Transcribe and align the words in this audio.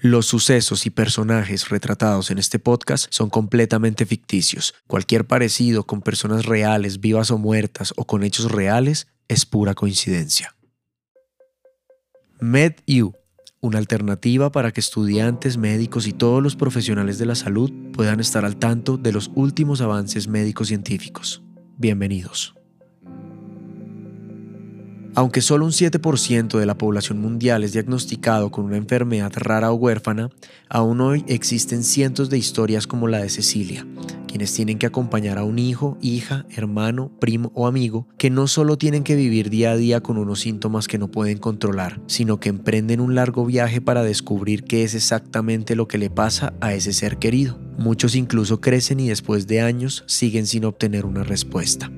Los 0.00 0.26
sucesos 0.26 0.86
y 0.86 0.90
personajes 0.90 1.70
retratados 1.70 2.30
en 2.30 2.38
este 2.38 2.60
podcast 2.60 3.08
son 3.10 3.30
completamente 3.30 4.06
ficticios. 4.06 4.74
Cualquier 4.86 5.26
parecido 5.26 5.86
con 5.88 6.02
personas 6.02 6.46
reales, 6.46 7.00
vivas 7.00 7.32
o 7.32 7.38
muertas, 7.38 7.92
o 7.96 8.06
con 8.06 8.22
hechos 8.22 8.52
reales 8.52 9.08
es 9.26 9.44
pura 9.44 9.74
coincidencia. 9.74 10.54
MedU, 12.40 13.12
una 13.60 13.78
alternativa 13.78 14.52
para 14.52 14.70
que 14.70 14.78
estudiantes, 14.78 15.56
médicos 15.56 16.06
y 16.06 16.12
todos 16.12 16.44
los 16.44 16.54
profesionales 16.54 17.18
de 17.18 17.26
la 17.26 17.34
salud 17.34 17.72
puedan 17.92 18.20
estar 18.20 18.44
al 18.44 18.56
tanto 18.56 18.98
de 18.98 19.10
los 19.10 19.32
últimos 19.34 19.80
avances 19.80 20.28
médicos 20.28 20.68
científicos. 20.68 21.42
Bienvenidos. 21.76 22.57
Aunque 25.14 25.40
solo 25.40 25.64
un 25.64 25.72
7% 25.72 26.58
de 26.58 26.66
la 26.66 26.78
población 26.78 27.20
mundial 27.20 27.64
es 27.64 27.72
diagnosticado 27.72 28.50
con 28.50 28.64
una 28.64 28.76
enfermedad 28.76 29.32
rara 29.34 29.72
o 29.72 29.74
huérfana, 29.74 30.30
aún 30.68 31.00
hoy 31.00 31.24
existen 31.26 31.82
cientos 31.82 32.30
de 32.30 32.38
historias 32.38 32.86
como 32.86 33.08
la 33.08 33.18
de 33.18 33.28
Cecilia, 33.28 33.86
quienes 34.28 34.52
tienen 34.54 34.78
que 34.78 34.86
acompañar 34.86 35.38
a 35.38 35.44
un 35.44 35.58
hijo, 35.58 35.98
hija, 36.00 36.46
hermano, 36.50 37.10
primo 37.18 37.50
o 37.54 37.66
amigo 37.66 38.06
que 38.16 38.30
no 38.30 38.46
solo 38.46 38.78
tienen 38.78 39.02
que 39.02 39.16
vivir 39.16 39.50
día 39.50 39.72
a 39.72 39.76
día 39.76 40.00
con 40.02 40.18
unos 40.18 40.40
síntomas 40.40 40.86
que 40.86 40.98
no 40.98 41.10
pueden 41.10 41.38
controlar, 41.38 42.00
sino 42.06 42.38
que 42.38 42.50
emprenden 42.50 43.00
un 43.00 43.14
largo 43.14 43.44
viaje 43.44 43.80
para 43.80 44.04
descubrir 44.04 44.64
qué 44.64 44.84
es 44.84 44.94
exactamente 44.94 45.74
lo 45.74 45.88
que 45.88 45.98
le 45.98 46.10
pasa 46.10 46.54
a 46.60 46.74
ese 46.74 46.92
ser 46.92 47.18
querido. 47.18 47.58
Muchos 47.78 48.14
incluso 48.14 48.60
crecen 48.60 49.00
y 49.00 49.08
después 49.08 49.46
de 49.46 49.62
años 49.62 50.04
siguen 50.06 50.46
sin 50.46 50.64
obtener 50.64 51.06
una 51.06 51.24
respuesta. 51.24 51.90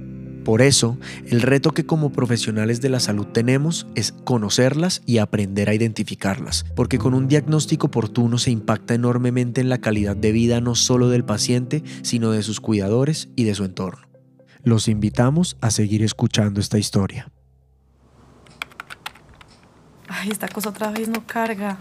Por 0.44 0.62
eso, 0.62 0.98
el 1.26 1.42
reto 1.42 1.72
que 1.72 1.84
como 1.84 2.12
profesionales 2.12 2.80
de 2.80 2.88
la 2.88 3.00
salud 3.00 3.26
tenemos 3.26 3.86
es 3.94 4.12
conocerlas 4.24 5.02
y 5.04 5.18
aprender 5.18 5.68
a 5.68 5.74
identificarlas, 5.74 6.64
porque 6.74 6.98
con 6.98 7.12
un 7.12 7.28
diagnóstico 7.28 7.88
oportuno 7.88 8.38
se 8.38 8.50
impacta 8.50 8.94
enormemente 8.94 9.60
en 9.60 9.68
la 9.68 9.78
calidad 9.78 10.16
de 10.16 10.32
vida 10.32 10.60
no 10.60 10.74
solo 10.74 11.08
del 11.08 11.24
paciente, 11.24 11.82
sino 12.02 12.30
de 12.30 12.42
sus 12.42 12.60
cuidadores 12.60 13.28
y 13.36 13.44
de 13.44 13.54
su 13.54 13.64
entorno. 13.64 14.08
Los 14.62 14.88
invitamos 14.88 15.56
a 15.60 15.70
seguir 15.70 16.02
escuchando 16.02 16.60
esta 16.60 16.78
historia. 16.78 17.30
Ay, 20.08 20.30
esta 20.30 20.48
cosa 20.48 20.70
otra 20.70 20.90
vez 20.90 21.08
no 21.08 21.26
carga. 21.26 21.78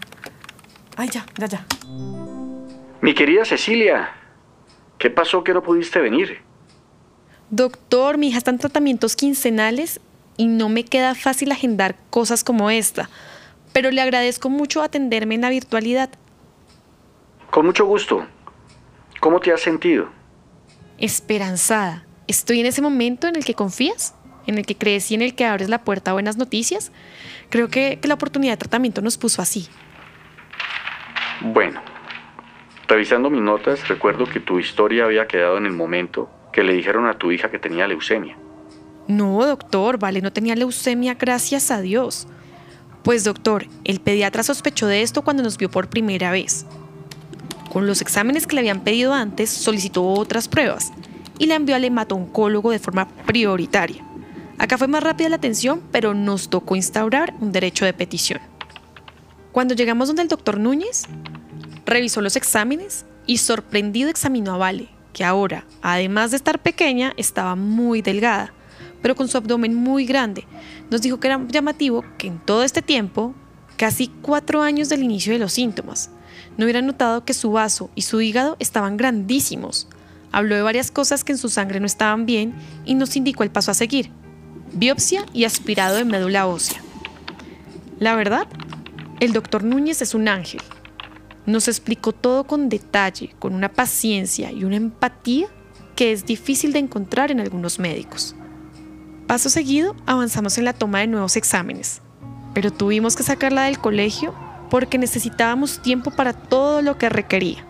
Ay, 0.96 1.10
ya, 1.10 1.26
ya, 1.38 1.48
ya. 1.48 1.66
Mi 3.02 3.14
querida 3.14 3.46
Cecilia, 3.46 4.10
¿qué 4.98 5.10
pasó 5.10 5.44
que 5.44 5.54
no 5.54 5.64
pudiste 5.64 6.00
venir? 6.00 6.49
Doctor, 7.52 8.20
mi 8.20 8.28
hija 8.28 8.38
está 8.38 8.52
en 8.52 8.60
tratamientos 8.60 9.16
quincenales 9.16 10.00
y 10.38 10.46
no 10.46 10.70
me 10.70 10.86
queda 10.86 11.16
fácil 11.16 11.52
agendar 11.52 11.96
cosas 12.12 12.44
como 12.44 12.70
esta, 12.70 13.10
pero 13.74 13.90
le 13.90 14.02
agradezco 14.02 14.50
mucho 14.50 14.84
atenderme 14.84 15.34
en 15.34 15.42
la 15.42 15.50
virtualidad. 15.50 16.12
Con 17.50 17.66
mucho 17.66 17.86
gusto. 17.86 18.26
¿Cómo 19.20 19.40
te 19.40 19.52
has 19.52 19.62
sentido? 19.62 20.10
Esperanzada. 21.00 22.06
Estoy 22.28 22.60
en 22.60 22.68
ese 22.68 22.84
momento 22.84 23.28
en 23.28 23.36
el 23.36 23.44
que 23.44 23.56
confías, 23.56 24.14
en 24.46 24.60
el 24.60 24.66
que 24.68 24.78
crees 24.78 25.10
y 25.10 25.16
en 25.16 25.24
el 25.24 25.34
que 25.34 25.46
abres 25.46 25.70
la 25.70 25.84
puerta 25.84 26.12
a 26.12 26.14
buenas 26.14 26.38
noticias. 26.38 26.92
Creo 27.50 27.70
que, 27.70 27.98
que 28.00 28.08
la 28.08 28.14
oportunidad 28.14 28.54
de 28.54 28.58
tratamiento 28.58 29.02
nos 29.02 29.18
puso 29.18 29.42
así. 29.42 29.68
Bueno, 31.42 31.82
revisando 32.88 33.32
mis 33.32 33.42
notas, 33.42 33.88
recuerdo 33.88 34.26
que 34.26 34.40
tu 34.40 34.60
historia 34.60 35.06
había 35.06 35.28
quedado 35.28 35.58
en 35.58 35.66
el 35.66 35.74
momento 35.74 36.30
que 36.52 36.64
le 36.64 36.74
dijeron 36.74 37.08
a 37.08 37.18
tu 37.18 37.32
hija 37.32 37.50
que 37.50 37.60
tenía 37.60 37.88
leucemia. 37.88 38.38
No, 39.08 39.46
doctor, 39.46 39.98
vale, 39.98 40.22
no 40.22 40.32
tenía 40.32 40.56
leucemia, 40.56 41.16
gracias 41.16 41.72
a 41.72 41.82
Dios. 41.82 42.28
Pues 43.04 43.24
doctor, 43.24 43.66
el 43.84 44.02
pediatra 44.02 44.44
sospechó 44.44 44.86
de 44.88 45.02
esto 45.02 45.24
cuando 45.24 45.42
nos 45.42 45.58
vio 45.58 45.72
por 45.72 45.90
primera 45.90 46.32
vez. 46.32 46.66
Con 47.72 47.88
los 47.88 48.02
exámenes 48.02 48.46
que 48.46 48.56
le 48.56 48.62
habían 48.62 48.84
pedido 48.84 49.14
antes, 49.14 49.50
solicitó 49.50 50.06
otras 50.06 50.48
pruebas 50.48 50.92
y 51.38 51.46
la 51.46 51.56
envió 51.56 51.76
al 51.76 51.86
hematoncólogo 51.86 52.72
de 52.72 52.80
forma 52.80 53.08
prioritaria. 53.26 54.04
Acá 54.58 54.78
fue 54.78 54.88
más 54.88 55.04
rápida 55.04 55.30
la 55.30 55.38
atención, 55.38 55.82
pero 55.92 56.14
nos 56.14 56.50
tocó 56.50 56.76
instaurar 56.76 57.34
un 57.40 57.52
derecho 57.52 57.86
de 57.86 57.94
petición. 57.94 58.42
Cuando 59.52 59.74
llegamos 59.74 60.08
donde 60.10 60.22
el 60.22 60.28
doctor 60.28 60.60
Núñez, 60.60 61.06
revisó 61.86 62.22
los 62.22 62.36
exámenes 62.36 63.06
y 63.26 63.38
sorprendido 63.38 64.10
examinó 64.10 64.54
a 64.54 64.58
Vale, 64.58 64.90
que 65.14 65.24
ahora, 65.24 65.66
además 65.82 66.32
de 66.32 66.38
estar 66.38 66.62
pequeña, 66.62 67.14
estaba 67.18 67.56
muy 67.56 68.02
delgada, 68.02 68.54
pero 69.02 69.16
con 69.16 69.28
su 69.28 69.38
abdomen 69.38 69.76
muy 69.76 70.06
grande. 70.06 70.46
Nos 70.90 71.02
dijo 71.02 71.20
que 71.20 71.28
era 71.28 71.46
llamativo 71.48 72.04
que 72.18 72.28
en 72.28 72.40
todo 72.40 72.64
este 72.64 72.82
tiempo, 72.82 73.34
casi 73.78 74.08
cuatro 74.22 74.62
años 74.62 74.90
del 74.90 75.04
inicio 75.04 75.34
de 75.34 75.40
los 75.40 75.54
síntomas, 75.54 76.12
no 76.58 76.66
hubiera 76.66 76.82
notado 76.82 77.26
que 77.26 77.34
su 77.34 77.52
vaso 77.52 77.90
y 77.96 78.04
su 78.04 78.22
hígado 78.22 78.56
estaban 78.60 78.98
grandísimos. 78.98 79.88
Habló 80.32 80.56
de 80.56 80.62
varias 80.62 80.92
cosas 80.92 81.24
que 81.24 81.32
en 81.32 81.38
su 81.38 81.50
sangre 81.50 81.80
no 81.80 81.86
estaban 81.86 82.26
bien 82.26 82.54
y 82.86 82.96
nos 82.96 83.16
indicó 83.16 83.44
el 83.44 83.52
paso 83.52 83.72
a 83.72 83.76
seguir. 83.76 84.12
Biopsia 84.74 85.26
y 85.34 85.46
aspirado 85.46 85.96
de 85.96 86.06
médula 86.06 86.46
ósea. 86.46 86.82
La 88.00 88.16
verdad, 88.16 88.48
el 89.20 89.34
doctor 89.34 89.64
Núñez 89.64 90.02
es 90.02 90.14
un 90.14 90.28
ángel 90.28 90.62
nos 91.46 91.68
explicó 91.68 92.12
todo 92.12 92.44
con 92.44 92.70
detalle, 92.70 93.34
con 93.40 93.56
una 93.56 93.70
paciencia 93.70 94.52
y 94.52 94.64
una 94.64 94.76
empatía 94.76 95.48
que 95.96 96.12
es 96.12 96.26
difícil 96.26 96.74
de 96.74 96.80
encontrar 96.80 97.32
en 97.32 97.40
algunos 97.40 97.80
médicos. 97.80 98.36
Paso 99.28 99.50
seguido, 99.50 99.96
avanzamos 100.06 100.58
en 100.58 100.66
la 100.66 100.74
toma 100.74 101.00
de 101.00 101.08
nuevos 101.08 101.36
exámenes, 101.36 102.02
pero 102.54 102.72
tuvimos 102.72 103.16
que 103.16 103.24
sacarla 103.24 103.64
del 103.64 103.80
colegio 103.80 104.34
porque 104.70 104.98
necesitábamos 104.98 105.82
tiempo 105.82 106.12
para 106.12 106.34
todo 106.34 106.82
lo 106.82 106.98
que 106.98 107.10
requería. 107.10 107.66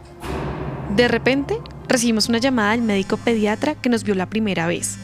De 0.96 1.08
repente, 1.08 1.58
recibimos 1.88 2.30
una 2.30 2.38
llamada 2.38 2.72
del 2.72 2.82
médico 2.82 3.18
pediatra 3.18 3.76
que 3.76 3.90
nos 3.90 4.04
vio 4.04 4.16
la 4.16 4.30
primera 4.30 4.68
vez. 4.68 4.98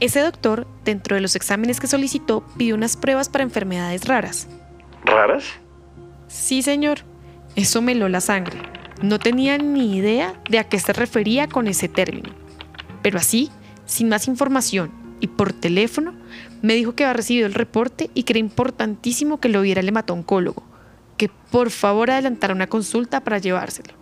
Ese 0.00 0.20
doctor, 0.20 0.66
dentro 0.84 1.14
de 1.14 1.22
los 1.22 1.34
exámenes 1.36 1.80
que 1.80 1.86
solicitó, 1.86 2.44
pidió 2.56 2.74
unas 2.74 2.96
pruebas 2.96 3.28
para 3.28 3.44
enfermedades 3.44 4.06
raras. 4.06 4.48
¿Raras? 5.04 5.44
Sí, 6.34 6.62
señor. 6.62 6.98
Eso 7.54 7.80
me 7.80 7.92
heló 7.92 8.08
la 8.08 8.20
sangre. 8.20 8.58
No 9.00 9.20
tenía 9.20 9.56
ni 9.56 9.96
idea 9.96 10.34
de 10.50 10.58
a 10.58 10.64
qué 10.64 10.80
se 10.80 10.92
refería 10.92 11.46
con 11.46 11.68
ese 11.68 11.88
término. 11.88 12.34
Pero 13.02 13.18
así, 13.18 13.52
sin 13.86 14.08
más 14.08 14.26
información 14.26 14.90
y 15.20 15.28
por 15.28 15.52
teléfono, 15.52 16.12
me 16.60 16.74
dijo 16.74 16.96
que 16.96 17.04
había 17.04 17.14
recibido 17.14 17.46
el 17.46 17.54
reporte 17.54 18.10
y 18.14 18.24
que 18.24 18.32
era 18.32 18.40
importantísimo 18.40 19.38
que 19.38 19.48
lo 19.48 19.62
viera 19.62 19.80
el 19.80 19.88
hematoncólogo, 19.88 20.64
que 21.16 21.30
por 21.52 21.70
favor 21.70 22.10
adelantara 22.10 22.52
una 22.52 22.66
consulta 22.66 23.20
para 23.22 23.38
llevárselo. 23.38 23.94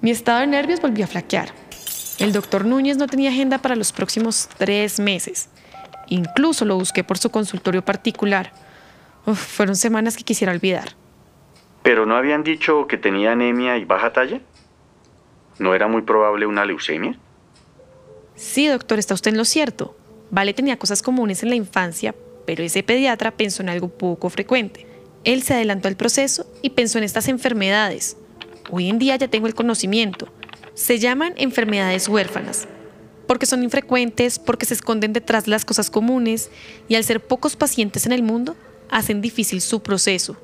Mi 0.00 0.10
estado 0.10 0.40
de 0.40 0.48
nervios 0.48 0.80
volvió 0.80 1.04
a 1.04 1.08
flaquear. 1.08 1.54
El 2.18 2.32
doctor 2.32 2.64
Núñez 2.64 2.96
no 2.96 3.06
tenía 3.06 3.30
agenda 3.30 3.58
para 3.58 3.76
los 3.76 3.92
próximos 3.92 4.48
tres 4.58 4.98
meses. 4.98 5.50
Incluso 6.08 6.64
lo 6.64 6.74
busqué 6.74 7.04
por 7.04 7.16
su 7.16 7.30
consultorio 7.30 7.84
particular. 7.84 8.52
fueron 9.34 9.76
semanas 9.76 10.16
que 10.16 10.24
quisiera 10.24 10.52
olvidar. 10.52 10.96
¿Pero 11.88 12.04
no 12.04 12.16
habían 12.16 12.44
dicho 12.44 12.86
que 12.86 12.98
tenía 12.98 13.32
anemia 13.32 13.78
y 13.78 13.86
baja 13.86 14.12
talla? 14.12 14.42
¿No 15.58 15.74
era 15.74 15.88
muy 15.88 16.02
probable 16.02 16.44
una 16.44 16.66
leucemia? 16.66 17.18
Sí, 18.34 18.66
doctor, 18.66 18.98
está 18.98 19.14
usted 19.14 19.30
en 19.30 19.38
lo 19.38 19.46
cierto. 19.46 19.96
Vale 20.30 20.52
tenía 20.52 20.78
cosas 20.78 21.00
comunes 21.00 21.42
en 21.42 21.48
la 21.48 21.54
infancia, 21.54 22.14
pero 22.44 22.62
ese 22.62 22.82
pediatra 22.82 23.30
pensó 23.30 23.62
en 23.62 23.70
algo 23.70 23.88
poco 23.88 24.28
frecuente. 24.28 24.86
Él 25.24 25.42
se 25.42 25.54
adelantó 25.54 25.88
al 25.88 25.96
proceso 25.96 26.44
y 26.60 26.68
pensó 26.68 26.98
en 26.98 27.04
estas 27.04 27.26
enfermedades. 27.26 28.18
Hoy 28.70 28.90
en 28.90 28.98
día 28.98 29.16
ya 29.16 29.28
tengo 29.28 29.46
el 29.46 29.54
conocimiento. 29.54 30.28
Se 30.74 30.98
llaman 30.98 31.32
enfermedades 31.38 32.06
huérfanas, 32.06 32.68
porque 33.26 33.46
son 33.46 33.62
infrecuentes, 33.62 34.38
porque 34.38 34.66
se 34.66 34.74
esconden 34.74 35.14
detrás 35.14 35.46
de 35.46 35.52
las 35.52 35.64
cosas 35.64 35.88
comunes 35.88 36.50
y 36.86 36.96
al 36.96 37.04
ser 37.04 37.26
pocos 37.26 37.56
pacientes 37.56 38.04
en 38.04 38.12
el 38.12 38.22
mundo, 38.22 38.56
hacen 38.90 39.22
difícil 39.22 39.62
su 39.62 39.82
proceso 39.82 40.36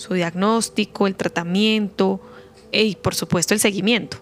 su 0.00 0.14
diagnóstico, 0.14 1.06
el 1.06 1.14
tratamiento 1.14 2.20
y 2.72 2.96
por 2.96 3.14
supuesto 3.14 3.54
el 3.54 3.60
seguimiento. 3.60 4.16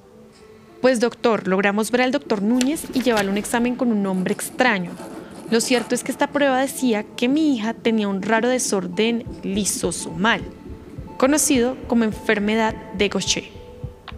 Pues 0.82 1.00
doctor, 1.00 1.48
logramos 1.48 1.90
ver 1.90 2.02
al 2.02 2.12
doctor 2.12 2.42
Núñez 2.42 2.84
y 2.94 3.02
llevarle 3.02 3.30
un 3.30 3.38
examen 3.38 3.76
con 3.76 3.90
un 3.90 4.02
nombre 4.02 4.34
extraño. 4.34 4.90
Lo 5.50 5.60
cierto 5.60 5.94
es 5.94 6.04
que 6.04 6.12
esta 6.12 6.28
prueba 6.28 6.60
decía 6.60 7.04
que 7.16 7.28
mi 7.28 7.54
hija 7.54 7.74
tenía 7.74 8.08
un 8.08 8.22
raro 8.22 8.48
desorden 8.48 9.24
lisosomal, 9.42 10.42
conocido 11.16 11.76
como 11.86 12.04
enfermedad 12.04 12.74
de 12.94 13.08
Gaucher. 13.08 13.44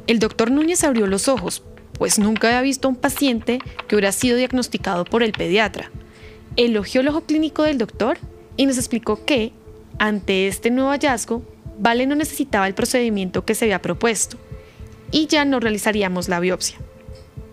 El 0.07 0.19
doctor 0.19 0.51
Núñez 0.51 0.83
abrió 0.83 1.07
los 1.07 1.29
ojos, 1.29 1.63
pues 1.95 2.19
nunca 2.19 2.49
había 2.49 2.63
visto 2.63 2.89
a 2.89 2.91
un 2.91 2.97
paciente 2.97 3.59
que 3.87 3.95
hubiera 3.95 4.13
sido 4.13 4.37
diagnosticado 4.37 5.05
por 5.05 5.23
el 5.23 5.33
pediatra. 5.33 5.91
Elogió 6.57 7.01
el 7.01 7.09
ojo 7.09 7.21
clínico 7.21 7.63
del 7.63 7.79
doctor 7.79 8.19
y 8.57 8.67
nos 8.67 8.77
explicó 8.77 9.25
que 9.25 9.53
ante 10.01 10.49
este 10.49 10.71
nuevo 10.71 10.91
hallazgo, 10.91 11.45
Vale 11.83 12.07
no 12.07 12.15
necesitaba 12.15 12.67
el 12.67 12.75
procedimiento 12.75 13.47
que 13.47 13.55
se 13.55 13.65
había 13.65 13.81
propuesto 13.81 14.37
y 15.11 15.29
ya 15.29 15.47
no 15.47 15.61
realizaríamos 15.61 16.29
la 16.29 16.39
biopsia. 16.39 16.77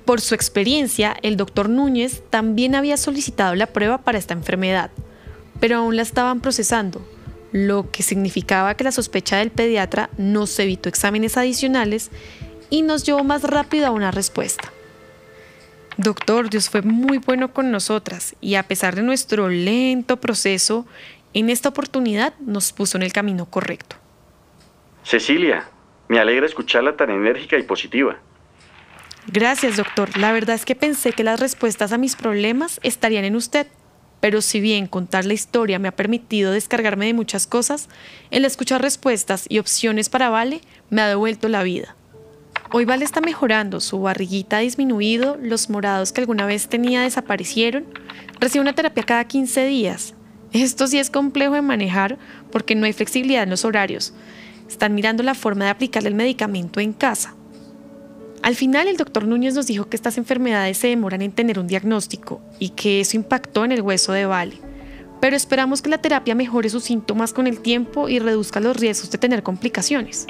Por 0.03 0.19
su 0.19 0.35
experiencia, 0.35 1.15
el 1.21 1.38
doctor 1.38 1.69
Núñez 1.69 2.23
también 2.29 2.75
había 2.75 2.97
solicitado 2.97 3.55
la 3.55 3.67
prueba 3.67 3.99
para 3.99 4.17
esta 4.17 4.33
enfermedad, 4.33 4.91
pero 5.61 5.77
aún 5.77 5.95
la 5.95 6.01
estaban 6.01 6.41
procesando, 6.41 7.07
lo 7.53 7.89
que 7.89 8.03
significaba 8.03 8.75
que 8.75 8.83
la 8.83 8.91
sospecha 8.91 9.38
del 9.38 9.49
pediatra 9.49 10.09
nos 10.17 10.59
evitó 10.59 10.89
exámenes 10.89 11.38
adicionales 11.38 12.11
y 12.69 12.81
nos 12.81 13.05
llevó 13.05 13.23
más 13.23 13.44
rápido 13.44 13.88
a 13.88 13.91
una 13.91 14.11
respuesta. 14.11 14.73
Doctor, 15.97 16.49
Dios 16.49 16.69
fue 16.69 16.83
muy 16.83 17.17
bueno 17.17 17.53
con 17.53 17.71
nosotras 17.71 18.35
y 18.39 18.55
a 18.55 18.63
pesar 18.63 18.95
de 18.95 19.01
nuestro 19.01 19.49
lento 19.49 20.17
proceso, 20.17 20.85
en 21.39 21.50
esta 21.50 21.69
oportunidad 21.69 22.34
nos 22.39 22.74
puso 22.74 22.98
en 22.98 23.04
el 23.04 23.13
camino 23.13 23.45
correcto. 23.45 23.98
Cecilia, 25.04 25.69
me 26.07 26.19
alegra 26.19 26.45
escucharla 26.45 26.95
tan 26.95 27.10
enérgica 27.10 27.57
y 27.57 27.63
positiva. 27.63 28.18
Gracias, 29.28 29.78
doctor. 29.78 30.18
La 30.18 30.31
verdad 30.31 30.56
es 30.56 30.66
que 30.66 30.75
pensé 30.75 31.12
que 31.12 31.24
las 31.24 31.39
respuestas 31.39 31.92
a 31.92 31.98
mis 31.98 32.16
problemas 32.16 32.80
estarían 32.81 33.25
en 33.25 33.36
usted. 33.36 33.68
Pero 34.19 34.42
si 34.42 34.60
bien 34.60 34.88
contar 34.88 35.25
la 35.25 35.34
historia 35.34 35.80
me 35.80 35.89
ha 35.89 35.95
permitido 35.95 36.51
descargarme 36.51 37.06
de 37.06 37.13
muchas 37.13 37.45
cosas, 37.45 37.88
el 38.31 38.45
escuchar 38.45 38.81
respuestas 38.81 39.45
y 39.48 39.60
opciones 39.60 40.10
para 40.10 40.30
Vale 40.30 40.62
me 40.90 41.01
ha 41.01 41.07
devuelto 41.07 41.50
la 41.50 41.62
vida. 41.62 41.95
Hoy 42.72 42.86
Vale 42.86 43.06
está 43.06 43.22
mejorando, 43.22 43.80
su 43.80 44.01
barriguita 44.01 44.57
ha 44.57 44.62
disminuido, 44.62 45.38
los 45.40 45.69
morados 45.69 46.12
que 46.12 46.22
alguna 46.22 46.45
vez 46.45 46.68
tenía 46.68 47.01
desaparecieron, 47.01 47.86
recibe 48.40 48.62
una 48.62 48.74
terapia 48.74 49.04
cada 49.04 49.24
15 49.25 49.66
días. 49.68 50.17
Esto 50.53 50.88
sí 50.88 50.97
es 50.97 51.09
complejo 51.09 51.53
de 51.53 51.61
manejar 51.61 52.17
porque 52.51 52.75
no 52.75 52.85
hay 52.85 52.94
flexibilidad 52.94 53.44
en 53.44 53.49
los 53.49 53.65
horarios. 53.65 54.13
Están 54.67 54.95
mirando 54.95 55.23
la 55.23 55.35
forma 55.35 55.65
de 55.65 55.71
aplicarle 55.71 56.09
el 56.09 56.15
medicamento 56.15 56.79
en 56.79 56.94
casa. 56.94 57.35
Al 58.44 58.55
final, 58.55 58.88
el 58.88 58.97
doctor 58.97 59.27
Núñez 59.27 59.55
nos 59.55 59.67
dijo 59.67 59.89
que 59.89 59.95
estas 59.95 60.17
enfermedades 60.17 60.77
se 60.77 60.88
demoran 60.88 61.21
en 61.21 61.31
tener 61.31 61.59
un 61.59 61.67
diagnóstico 61.67 62.41
y 62.59 62.69
que 62.69 63.01
eso 63.01 63.17
impactó 63.17 63.65
en 63.65 63.71
el 63.71 63.81
hueso 63.81 64.13
de 64.13 64.25
Vale. 64.25 64.57
Pero 65.19 65.35
esperamos 65.35 65.81
que 65.81 65.89
la 65.89 65.97
terapia 65.97 66.35
mejore 66.35 66.69
sus 66.69 66.83
síntomas 66.83 67.33
con 67.33 67.47
el 67.47 67.59
tiempo 67.59 68.07
y 68.07 68.19
reduzca 68.19 68.59
los 68.59 68.77
riesgos 68.77 69.11
de 69.11 69.17
tener 69.17 69.44
complicaciones. 69.44 70.27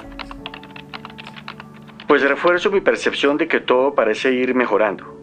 Pues 2.08 2.22
refuerzo 2.22 2.72
mi 2.72 2.80
percepción 2.80 3.38
de 3.38 3.50
que 3.50 3.60
todo 3.60 3.94
parece 3.94 4.32
ir 4.34 4.56
mejorando. 4.56 5.22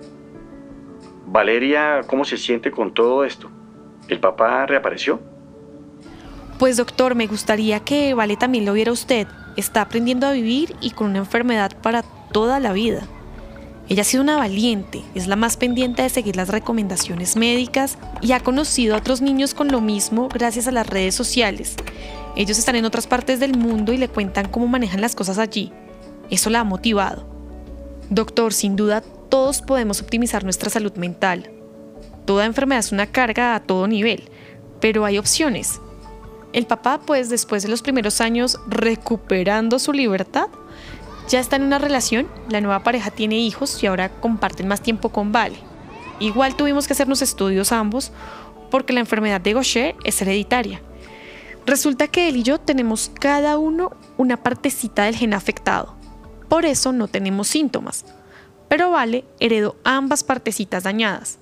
Valeria, 1.26 2.02
¿cómo 2.06 2.24
se 2.24 2.36
siente 2.36 2.70
con 2.70 2.92
todo 2.92 3.24
esto? 3.24 3.50
¿El 4.08 4.20
papá 4.20 4.66
reapareció? 4.66 5.20
Pues 6.58 6.76
doctor, 6.76 7.14
me 7.14 7.26
gustaría 7.26 7.80
que 7.80 8.14
Vale 8.14 8.36
también 8.36 8.64
lo 8.64 8.72
viera 8.72 8.92
usted. 8.92 9.26
Está 9.56 9.82
aprendiendo 9.82 10.26
a 10.26 10.32
vivir 10.32 10.76
y 10.80 10.90
con 10.90 11.08
una 11.08 11.18
enfermedad 11.18 11.72
para 11.82 12.02
toda 12.32 12.60
la 12.60 12.72
vida. 12.72 13.06
Ella 13.88 14.00
ha 14.00 14.04
sido 14.04 14.22
una 14.22 14.36
valiente, 14.36 15.02
es 15.14 15.26
la 15.26 15.36
más 15.36 15.58
pendiente 15.58 16.02
de 16.02 16.08
seguir 16.08 16.36
las 16.36 16.48
recomendaciones 16.48 17.36
médicas 17.36 17.98
y 18.22 18.32
ha 18.32 18.40
conocido 18.40 18.94
a 18.94 18.98
otros 18.98 19.20
niños 19.20 19.52
con 19.52 19.68
lo 19.68 19.82
mismo 19.82 20.28
gracias 20.28 20.66
a 20.66 20.72
las 20.72 20.86
redes 20.86 21.14
sociales. 21.14 21.76
Ellos 22.34 22.58
están 22.58 22.76
en 22.76 22.86
otras 22.86 23.06
partes 23.06 23.40
del 23.40 23.58
mundo 23.58 23.92
y 23.92 23.98
le 23.98 24.08
cuentan 24.08 24.48
cómo 24.48 24.66
manejan 24.66 25.02
las 25.02 25.14
cosas 25.14 25.38
allí. 25.38 25.70
Eso 26.30 26.48
la 26.48 26.60
ha 26.60 26.64
motivado. 26.64 27.26
Doctor, 28.08 28.54
sin 28.54 28.74
duda 28.74 29.02
todos 29.28 29.60
podemos 29.60 30.00
optimizar 30.00 30.44
nuestra 30.44 30.70
salud 30.70 30.94
mental. 30.94 31.50
Toda 32.24 32.46
enfermedad 32.46 32.80
es 32.80 32.92
una 32.92 33.06
carga 33.06 33.54
a 33.54 33.60
todo 33.60 33.86
nivel, 33.86 34.30
pero 34.80 35.04
hay 35.04 35.18
opciones. 35.18 35.80
El 36.52 36.66
papá, 36.66 37.00
pues 37.04 37.28
después 37.28 37.62
de 37.62 37.68
los 37.68 37.82
primeros 37.82 38.20
años 38.20 38.60
recuperando 38.66 39.78
su 39.78 39.92
libertad, 39.92 40.48
ya 41.28 41.40
está 41.40 41.56
en 41.56 41.62
una 41.62 41.78
relación, 41.78 42.28
la 42.48 42.60
nueva 42.60 42.82
pareja 42.82 43.10
tiene 43.10 43.38
hijos 43.38 43.82
y 43.82 43.86
ahora 43.86 44.08
comparten 44.08 44.68
más 44.68 44.82
tiempo 44.82 45.08
con 45.08 45.32
Vale. 45.32 45.56
Igual 46.20 46.54
tuvimos 46.54 46.86
que 46.86 46.92
hacernos 46.92 47.22
estudios 47.22 47.72
ambos 47.72 48.12
porque 48.70 48.92
la 48.92 49.00
enfermedad 49.00 49.40
de 49.40 49.52
Gaucher 49.54 49.96
es 50.04 50.20
hereditaria. 50.22 50.80
Resulta 51.66 52.08
que 52.08 52.28
él 52.28 52.36
y 52.36 52.42
yo 52.42 52.60
tenemos 52.60 53.10
cada 53.18 53.58
uno 53.58 53.92
una 54.16 54.42
partecita 54.42 55.04
del 55.04 55.16
gen 55.16 55.34
afectado. 55.34 55.94
Por 56.48 56.66
eso 56.66 56.92
no 56.92 57.08
tenemos 57.08 57.48
síntomas. 57.48 58.04
Pero 58.68 58.90
Vale 58.90 59.24
heredó 59.40 59.76
ambas 59.82 60.24
partecitas 60.24 60.84
dañadas. 60.84 61.38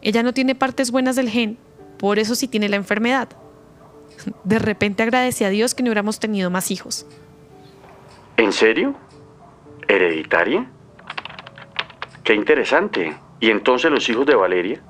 Ella 0.00 0.22
no 0.22 0.32
tiene 0.32 0.54
partes 0.54 0.90
buenas 0.90 1.16
del 1.16 1.28
gen, 1.28 1.58
por 1.98 2.18
eso 2.18 2.34
sí 2.34 2.46
tiene 2.46 2.68
la 2.68 2.76
enfermedad. 2.76 3.28
De 4.44 4.58
repente 4.58 5.02
agradece 5.02 5.44
a 5.44 5.50
Dios 5.50 5.74
que 5.74 5.82
no 5.82 5.88
hubiéramos 5.88 6.20
tenido 6.20 6.50
más 6.50 6.70
hijos. 6.70 7.06
¿En 8.36 8.52
serio? 8.52 8.94
¿Hereditaria? 9.88 10.70
Qué 12.22 12.34
interesante. 12.34 13.16
¿Y 13.40 13.50
entonces 13.50 13.90
los 13.90 14.08
hijos 14.08 14.26
de 14.26 14.34
Valeria? 14.34 14.82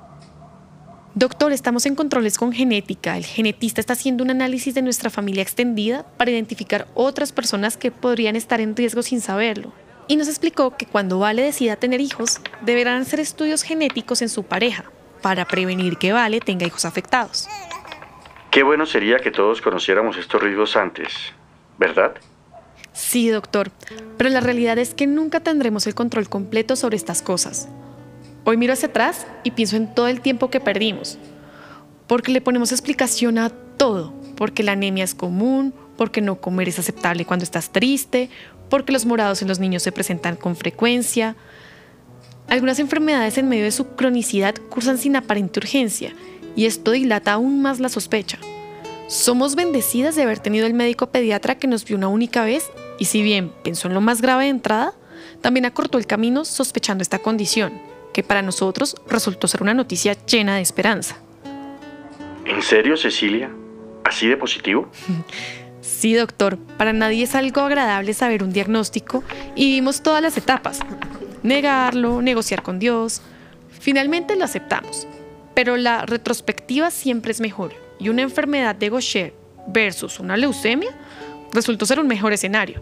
Doctor, 1.15 1.51
estamos 1.51 1.85
en 1.87 1.95
controles 1.95 2.37
con 2.37 2.51
genética. 2.51 3.17
El 3.17 3.25
genetista 3.25 3.81
está 3.81 3.93
haciendo 3.93 4.23
un 4.23 4.29
análisis 4.29 4.75
de 4.75 4.83
nuestra 4.83 5.09
familia 5.09 5.41
extendida 5.41 6.03
para 6.17 6.31
identificar 6.31 6.87
otras 6.93 7.31
personas 7.31 7.77
que 7.77 7.91
podrían 7.91 8.35
estar 8.35 8.61
en 8.61 8.75
riesgo 8.75 9.01
sin 9.01 9.19
saberlo. 9.19 9.73
Y 10.07 10.15
nos 10.15 10.27
explicó 10.27 10.77
que 10.77 10.85
cuando 10.85 11.19
Vale 11.19 11.41
decida 11.41 11.75
tener 11.75 12.01
hijos, 12.01 12.39
deberán 12.61 13.01
hacer 13.01 13.19
estudios 13.19 13.63
genéticos 13.63 14.21
en 14.21 14.29
su 14.29 14.43
pareja 14.43 14.91
para 15.21 15.45
prevenir 15.45 15.97
que 15.97 16.13
Vale 16.13 16.39
tenga 16.39 16.65
hijos 16.65 16.85
afectados. 16.85 17.47
Qué 18.51 18.63
bueno 18.63 18.85
sería 18.85 19.19
que 19.19 19.31
todos 19.31 19.61
conociéramos 19.61 20.17
estos 20.17 20.41
riesgos 20.41 20.75
antes, 20.75 21.13
¿verdad? 21.77 22.15
Sí, 22.93 23.29
doctor, 23.29 23.71
pero 24.17 24.29
la 24.29 24.41
realidad 24.41 24.77
es 24.77 24.93
que 24.93 25.07
nunca 25.07 25.39
tendremos 25.39 25.87
el 25.87 25.95
control 25.95 26.27
completo 26.27 26.75
sobre 26.75 26.97
estas 26.97 27.21
cosas. 27.21 27.69
Hoy 28.43 28.57
miro 28.57 28.73
hacia 28.73 28.89
atrás 28.89 29.27
y 29.43 29.51
pienso 29.51 29.75
en 29.75 29.93
todo 29.93 30.07
el 30.07 30.21
tiempo 30.21 30.49
que 30.49 30.59
perdimos, 30.59 31.17
porque 32.07 32.31
le 32.31 32.41
ponemos 32.41 32.71
explicación 32.71 33.37
a 33.37 33.49
todo, 33.49 34.13
porque 34.35 34.63
la 34.63 34.71
anemia 34.71 35.03
es 35.03 35.13
común, 35.13 35.73
porque 35.95 36.21
no 36.21 36.41
comer 36.41 36.69
es 36.69 36.79
aceptable 36.79 37.25
cuando 37.25 37.43
estás 37.43 37.71
triste, 37.71 38.29
porque 38.69 38.91
los 38.91 39.05
morados 39.05 39.41
en 39.41 39.47
los 39.47 39.59
niños 39.59 39.83
se 39.83 39.91
presentan 39.91 40.35
con 40.35 40.55
frecuencia. 40.55 41.35
Algunas 42.49 42.79
enfermedades 42.79 43.37
en 43.37 43.47
medio 43.47 43.65
de 43.65 43.71
su 43.71 43.95
cronicidad 43.95 44.55
cursan 44.69 44.97
sin 44.97 45.15
aparente 45.15 45.59
urgencia 45.59 46.13
y 46.55 46.65
esto 46.65 46.91
dilata 46.91 47.33
aún 47.33 47.61
más 47.61 47.79
la 47.79 47.89
sospecha. 47.89 48.39
Somos 49.07 49.55
bendecidas 49.55 50.15
de 50.15 50.23
haber 50.23 50.39
tenido 50.39 50.65
el 50.65 50.73
médico 50.73 51.11
pediatra 51.11 51.55
que 51.55 51.67
nos 51.67 51.85
vio 51.85 51.97
una 51.97 52.07
única 52.07 52.43
vez 52.43 52.71
y 52.97 53.05
si 53.05 53.21
bien 53.21 53.51
pensó 53.63 53.87
en 53.87 53.93
lo 53.93 54.01
más 54.01 54.21
grave 54.21 54.45
de 54.45 54.49
entrada, 54.49 54.93
también 55.41 55.65
acortó 55.65 55.97
el 55.97 56.07
camino 56.07 56.43
sospechando 56.43 57.01
esta 57.01 57.19
condición, 57.19 57.73
que 58.13 58.23
para 58.23 58.41
nosotros 58.41 58.95
resultó 59.07 59.47
ser 59.47 59.61
una 59.61 59.73
noticia 59.73 60.17
llena 60.25 60.55
de 60.55 60.61
esperanza. 60.61 61.17
¿En 62.45 62.61
serio, 62.61 62.97
Cecilia? 62.97 63.51
¿Así 64.03 64.27
de 64.27 64.37
positivo? 64.37 64.89
Sí, 65.81 66.13
doctor. 66.13 66.57
Para 66.77 66.93
nadie 66.93 67.23
es 67.23 67.35
algo 67.35 67.61
agradable 67.61 68.13
saber 68.13 68.43
un 68.43 68.53
diagnóstico 68.53 69.23
y 69.55 69.71
vimos 69.71 70.01
todas 70.01 70.21
las 70.21 70.37
etapas. 70.37 70.79
Negarlo, 71.43 72.21
negociar 72.21 72.63
con 72.63 72.79
Dios. 72.79 73.21
Finalmente 73.79 74.35
lo 74.35 74.45
aceptamos. 74.45 75.07
Pero 75.53 75.77
la 75.77 76.05
retrospectiva 76.05 76.91
siempre 76.91 77.31
es 77.31 77.41
mejor 77.41 77.73
y 77.99 78.09
una 78.09 78.21
enfermedad 78.21 78.75
de 78.75 78.89
Gaucher 78.89 79.33
versus 79.67 80.19
una 80.19 80.37
leucemia 80.37 80.89
resultó 81.53 81.85
ser 81.85 81.99
un 81.99 82.07
mejor 82.07 82.33
escenario. 82.33 82.81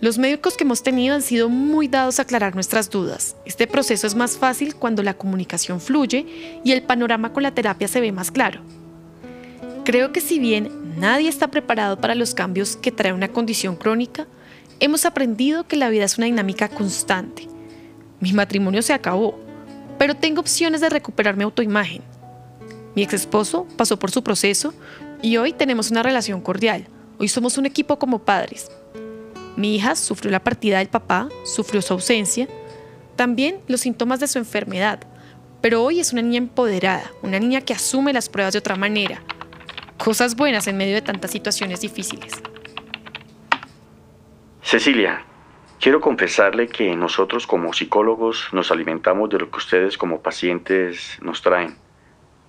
Los 0.00 0.18
médicos 0.18 0.56
que 0.56 0.64
hemos 0.64 0.82
tenido 0.82 1.14
han 1.14 1.22
sido 1.22 1.48
muy 1.48 1.88
dados 1.88 2.18
a 2.18 2.22
aclarar 2.22 2.54
nuestras 2.54 2.88
dudas. 2.88 3.36
Este 3.44 3.66
proceso 3.66 4.06
es 4.06 4.14
más 4.14 4.36
fácil 4.36 4.76
cuando 4.76 5.02
la 5.02 5.14
comunicación 5.14 5.80
fluye 5.80 6.60
y 6.64 6.72
el 6.72 6.82
panorama 6.82 7.32
con 7.32 7.42
la 7.42 7.52
terapia 7.52 7.88
se 7.88 8.00
ve 8.00 8.12
más 8.12 8.30
claro. 8.30 8.60
Creo 9.84 10.12
que 10.12 10.20
si 10.20 10.38
bien 10.38 10.70
nadie 10.98 11.28
está 11.28 11.48
preparado 11.48 12.00
para 12.00 12.14
los 12.14 12.34
cambios 12.34 12.76
que 12.76 12.92
trae 12.92 13.12
una 13.12 13.28
condición 13.28 13.74
crónica, 13.74 14.26
hemos 14.78 15.04
aprendido 15.04 15.66
que 15.66 15.76
la 15.76 15.88
vida 15.88 16.04
es 16.04 16.16
una 16.16 16.26
dinámica 16.26 16.68
constante. 16.68 17.48
Mi 18.20 18.32
matrimonio 18.32 18.82
se 18.82 18.92
acabó, 18.92 19.38
pero 19.98 20.14
tengo 20.14 20.40
opciones 20.40 20.80
de 20.80 20.90
recuperar 20.90 21.36
mi 21.36 21.44
autoimagen. 21.44 22.02
Mi 22.94 23.02
ex 23.02 23.14
esposo 23.14 23.66
pasó 23.76 23.98
por 23.98 24.10
su 24.10 24.22
proceso 24.22 24.74
y 25.22 25.36
hoy 25.36 25.52
tenemos 25.52 25.90
una 25.90 26.02
relación 26.02 26.40
cordial 26.40 26.88
Hoy 27.20 27.26
somos 27.26 27.58
un 27.58 27.66
equipo 27.66 27.98
como 27.98 28.20
padres. 28.20 28.70
Mi 29.56 29.74
hija 29.74 29.96
sufrió 29.96 30.30
la 30.30 30.44
partida 30.44 30.78
del 30.78 30.86
papá, 30.86 31.28
sufrió 31.44 31.82
su 31.82 31.94
ausencia, 31.94 32.46
también 33.16 33.58
los 33.66 33.80
síntomas 33.80 34.20
de 34.20 34.28
su 34.28 34.38
enfermedad, 34.38 35.00
pero 35.60 35.82
hoy 35.82 35.98
es 35.98 36.12
una 36.12 36.22
niña 36.22 36.38
empoderada, 36.38 37.10
una 37.22 37.40
niña 37.40 37.60
que 37.60 37.72
asume 37.72 38.12
las 38.12 38.28
pruebas 38.28 38.52
de 38.52 38.60
otra 38.60 38.76
manera. 38.76 39.20
Cosas 39.96 40.36
buenas 40.36 40.68
en 40.68 40.76
medio 40.76 40.94
de 40.94 41.02
tantas 41.02 41.32
situaciones 41.32 41.80
difíciles. 41.80 42.32
Cecilia, 44.62 45.26
quiero 45.80 46.00
confesarle 46.00 46.68
que 46.68 46.94
nosotros 46.96 47.46
como 47.46 47.72
psicólogos 47.72 48.48
nos 48.52 48.70
alimentamos 48.70 49.30
de 49.30 49.38
lo 49.38 49.50
que 49.50 49.58
ustedes 49.58 49.98
como 49.98 50.22
pacientes 50.22 51.18
nos 51.22 51.42
traen 51.42 51.76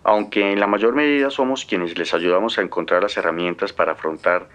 aunque 0.03 0.51
en 0.51 0.59
la 0.59 0.67
mayor 0.67 0.95
medida 0.95 1.29
somos 1.29 1.65
quienes 1.65 1.98
les 1.98 2.13
ayudamos 2.13 2.57
a 2.57 2.62
encontrar 2.62 3.03
las 3.03 3.17
herramientas 3.17 3.74
para 3.74 3.93
afrontar 3.93 4.48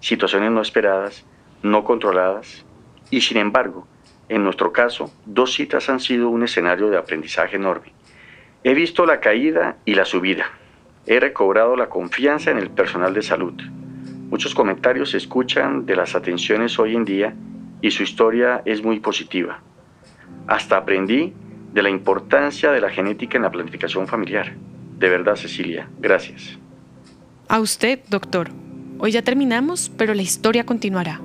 situaciones 0.00 0.50
no 0.50 0.62
esperadas, 0.62 1.24
no 1.62 1.84
controladas, 1.84 2.64
y 3.10 3.20
sin 3.20 3.38
embargo, 3.38 3.86
en 4.28 4.44
nuestro 4.44 4.72
caso, 4.72 5.12
dos 5.26 5.52
citas 5.52 5.88
han 5.88 6.00
sido 6.00 6.28
un 6.28 6.42
escenario 6.42 6.88
de 6.88 6.96
aprendizaje 6.96 7.56
enorme. 7.56 7.92
He 8.62 8.74
visto 8.74 9.04
la 9.04 9.20
caída 9.20 9.76
y 9.84 9.94
la 9.94 10.04
subida. 10.04 10.46
He 11.06 11.20
recobrado 11.20 11.76
la 11.76 11.90
confianza 11.90 12.50
en 12.50 12.58
el 12.58 12.70
personal 12.70 13.12
de 13.12 13.22
salud. 13.22 13.54
Muchos 14.30 14.54
comentarios 14.54 15.10
se 15.10 15.18
escuchan 15.18 15.84
de 15.84 15.96
las 15.96 16.14
atenciones 16.14 16.78
hoy 16.78 16.96
en 16.96 17.04
día 17.04 17.34
y 17.84 17.90
su 17.90 18.02
historia 18.02 18.62
es 18.64 18.82
muy 18.82 18.98
positiva. 18.98 19.60
Hasta 20.46 20.78
aprendí 20.78 21.34
de 21.74 21.82
la 21.82 21.90
importancia 21.90 22.72
de 22.72 22.80
la 22.80 22.88
genética 22.88 23.36
en 23.36 23.42
la 23.42 23.50
planificación 23.50 24.08
familiar. 24.08 24.54
De 24.98 25.10
verdad, 25.10 25.36
Cecilia, 25.36 25.90
gracias. 26.00 26.58
A 27.46 27.60
usted, 27.60 28.00
doctor. 28.08 28.48
Hoy 28.98 29.10
ya 29.10 29.20
terminamos, 29.20 29.92
pero 29.98 30.14
la 30.14 30.22
historia 30.22 30.64
continuará. 30.64 31.20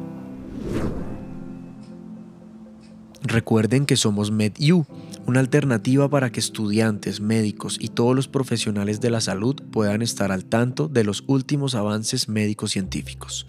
Recuerden 3.22 3.86
que 3.86 3.96
somos 3.96 4.30
MedU, 4.30 4.86
una 5.26 5.40
alternativa 5.40 6.10
para 6.10 6.30
que 6.30 6.42
estudiantes, 6.42 7.22
médicos 7.22 7.78
y 7.80 7.88
todos 7.88 8.14
los 8.14 8.28
profesionales 8.28 9.00
de 9.00 9.12
la 9.12 9.22
salud 9.22 9.56
puedan 9.72 10.02
estar 10.02 10.34
al 10.34 10.44
tanto 10.44 10.90
de 10.90 11.06
los 11.06 11.24
últimos 11.28 11.74
avances 11.74 12.28
médicos 12.28 12.72
científicos. 12.72 13.48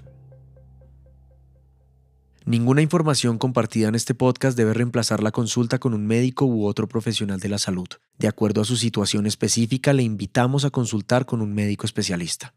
Ninguna 2.47 2.81
información 2.81 3.37
compartida 3.37 3.89
en 3.89 3.95
este 3.95 4.15
podcast 4.15 4.57
debe 4.57 4.73
reemplazar 4.73 5.23
la 5.23 5.31
consulta 5.31 5.79
con 5.79 5.93
un 5.93 6.07
médico 6.07 6.47
u 6.47 6.65
otro 6.65 6.89
profesional 6.89 7.39
de 7.39 7.51
la 7.51 7.59
salud. 7.59 7.89
De 8.19 8.29
acuerdo 8.29 8.63
a 8.63 8.65
su 8.65 8.77
situación 8.77 9.27
específica, 9.27 9.93
le 9.93 10.03
invitamos 10.03 10.65
a 10.65 10.71
consultar 10.71 11.27
con 11.27 11.43
un 11.43 11.53
médico 11.53 11.85
especialista. 11.85 12.55